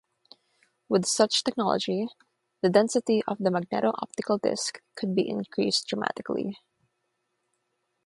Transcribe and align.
With 0.89 1.05
such 1.05 1.43
technology, 1.43 2.07
the 2.61 2.71
density 2.71 3.21
of 3.27 3.37
the 3.37 3.51
magneto-optical 3.51 4.39
disc 4.39 4.81
could 4.95 5.13
be 5.13 5.29
increased 5.29 5.85
dramatically. 5.85 6.57